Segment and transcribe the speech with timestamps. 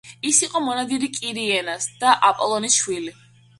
[0.27, 3.15] ის იყო მონადირე კირენას და აპოლონის შვილი.